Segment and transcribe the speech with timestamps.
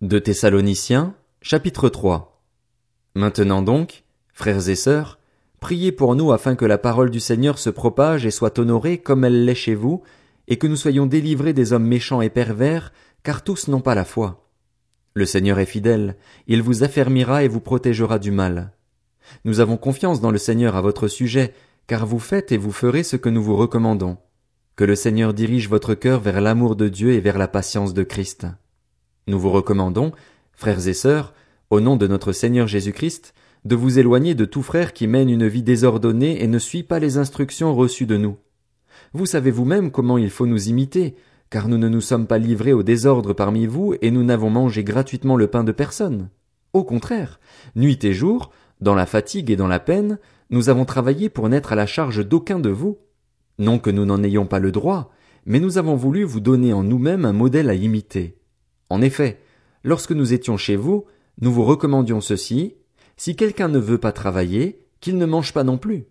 [0.00, 2.40] De Thessaloniciens, chapitre 3.
[3.16, 5.18] Maintenant donc, frères et sœurs,
[5.58, 9.24] priez pour nous afin que la parole du Seigneur se propage et soit honorée comme
[9.24, 10.04] elle l'est chez vous,
[10.46, 12.92] et que nous soyons délivrés des hommes méchants et pervers,
[13.24, 14.48] car tous n'ont pas la foi.
[15.14, 16.14] Le Seigneur est fidèle,
[16.46, 18.70] il vous affermira et vous protégera du mal.
[19.44, 21.54] Nous avons confiance dans le Seigneur à votre sujet,
[21.88, 24.16] car vous faites et vous ferez ce que nous vous recommandons.
[24.76, 28.04] Que le Seigneur dirige votre cœur vers l'amour de Dieu et vers la patience de
[28.04, 28.46] Christ.
[29.28, 30.12] Nous vous recommandons,
[30.54, 31.34] frères et sœurs,
[31.68, 33.34] au nom de notre Seigneur Jésus-Christ,
[33.66, 36.98] de vous éloigner de tout frère qui mène une vie désordonnée et ne suit pas
[36.98, 38.38] les instructions reçues de nous.
[39.12, 41.14] Vous savez vous-même comment il faut nous imiter,
[41.50, 44.82] car nous ne nous sommes pas livrés au désordre parmi vous et nous n'avons mangé
[44.82, 46.30] gratuitement le pain de personne.
[46.72, 47.38] Au contraire,
[47.76, 50.18] nuit et jour, dans la fatigue et dans la peine,
[50.48, 52.96] nous avons travaillé pour n'être à la charge d'aucun de vous.
[53.58, 55.12] Non que nous n'en ayons pas le droit,
[55.44, 58.37] mais nous avons voulu vous donner en nous-mêmes un modèle à imiter.
[58.90, 59.40] En effet,
[59.84, 61.04] lorsque nous étions chez vous,
[61.40, 62.74] nous vous recommandions ceci,
[63.16, 66.06] si quelqu'un ne veut pas travailler, qu'il ne mange pas non plus.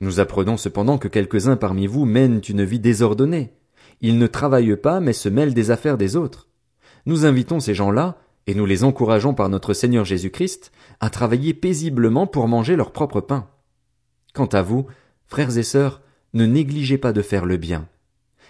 [0.00, 3.52] Nous apprenons cependant que quelques-uns parmi vous mènent une vie désordonnée.
[4.00, 6.48] Ils ne travaillent pas, mais se mêlent des affaires des autres.
[7.06, 12.26] Nous invitons ces gens-là, et nous les encourageons par notre Seigneur Jésus-Christ, à travailler paisiblement
[12.26, 13.48] pour manger leur propre pain.
[14.34, 14.86] Quant à vous,
[15.26, 16.00] frères et sœurs,
[16.32, 17.88] ne négligez pas de faire le bien.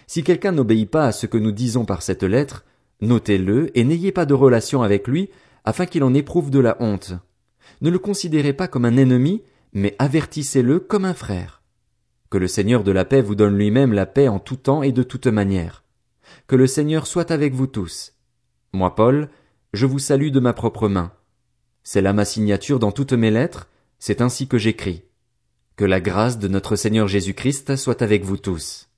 [0.07, 2.65] Si quelqu'un n'obéit pas à ce que nous disons par cette lettre,
[3.01, 5.29] Notez-le et n'ayez pas de relation avec lui,
[5.65, 7.13] afin qu'il en éprouve de la honte.
[7.81, 11.61] Ne le considérez pas comme un ennemi, mais avertissez-le comme un frère.
[12.29, 14.91] Que le Seigneur de la paix vous donne lui-même la paix en tout temps et
[14.91, 15.83] de toute manière.
[16.47, 18.13] Que le Seigneur soit avec vous tous.
[18.73, 19.29] Moi, Paul,
[19.73, 21.11] je vous salue de ma propre main.
[21.83, 25.03] C'est là ma signature dans toutes mes lettres, c'est ainsi que j'écris.
[25.75, 28.89] Que la grâce de notre Seigneur Jésus-Christ soit avec vous tous.